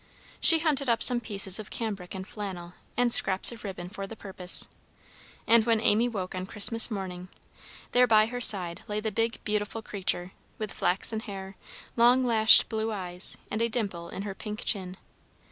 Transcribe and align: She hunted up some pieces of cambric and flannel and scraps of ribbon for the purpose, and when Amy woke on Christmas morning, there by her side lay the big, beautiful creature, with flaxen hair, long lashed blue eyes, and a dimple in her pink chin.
She 0.39 0.57
hunted 0.57 0.89
up 0.89 1.03
some 1.03 1.19
pieces 1.21 1.59
of 1.59 1.69
cambric 1.69 2.15
and 2.15 2.27
flannel 2.27 2.73
and 2.97 3.13
scraps 3.13 3.51
of 3.51 3.63
ribbon 3.63 3.87
for 3.87 4.07
the 4.07 4.15
purpose, 4.15 4.67
and 5.45 5.63
when 5.63 5.79
Amy 5.79 6.09
woke 6.09 6.33
on 6.33 6.47
Christmas 6.47 6.89
morning, 6.89 7.27
there 7.91 8.07
by 8.07 8.25
her 8.25 8.41
side 8.41 8.81
lay 8.87 8.99
the 8.99 9.11
big, 9.11 9.37
beautiful 9.43 9.83
creature, 9.83 10.31
with 10.57 10.73
flaxen 10.73 11.19
hair, 11.19 11.55
long 11.95 12.23
lashed 12.23 12.67
blue 12.67 12.91
eyes, 12.91 13.37
and 13.51 13.61
a 13.61 13.69
dimple 13.69 14.09
in 14.09 14.23
her 14.23 14.33
pink 14.33 14.63
chin. 14.65 14.97